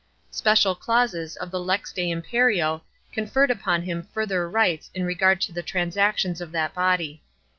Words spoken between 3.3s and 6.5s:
upon him further rights in regard to the transactions